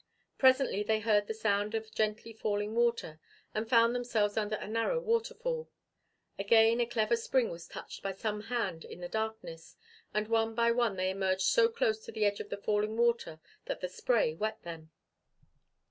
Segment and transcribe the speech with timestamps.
[0.39, 3.19] Presently they heard the sound of gently falling water,
[3.53, 5.69] and found themselves under a narrow waterfall.
[6.39, 9.75] Again a clever spring was touched by some hand in the darkness,
[10.11, 13.39] and one by one they emerged so close to the edge of the falling water
[13.65, 14.89] that the spray wet them.